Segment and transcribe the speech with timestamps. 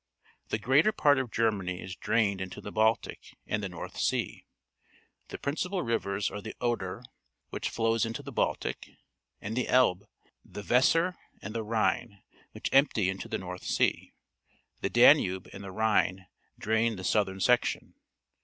[0.49, 4.47] The greater part of Germany is drained into the Baltic and the North Sea.
[5.27, 7.03] The principal ri^■ers are the Qd£j:,
[7.51, 8.89] which flows into the Baltic,
[9.41, 10.05] and the Elbe,
[10.43, 14.11] the Weser, and the Rhine, which empty into the North Sea.
[14.79, 16.25] The J Jgjujhe and the Rhine
[16.57, 17.93] drain the southern section.